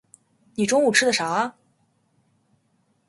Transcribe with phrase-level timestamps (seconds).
[0.55, 1.55] 你中午吃的啥啊？